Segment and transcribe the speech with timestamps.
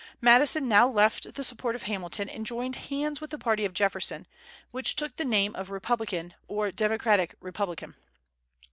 [0.19, 4.25] Madison now left the support of Hamilton, and joined hands with the party of Jefferson,
[4.71, 7.93] which took the name of Republican, or Democratic Republican.